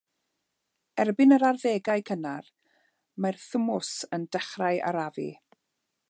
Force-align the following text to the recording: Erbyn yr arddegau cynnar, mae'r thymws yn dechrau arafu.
Erbyn 1.03 1.35
yr 1.35 1.43
arddegau 1.49 2.03
cynnar, 2.09 2.47
mae'r 3.25 3.37
thymws 3.43 3.91
yn 4.19 4.25
dechrau 4.37 4.81
arafu. 4.93 5.29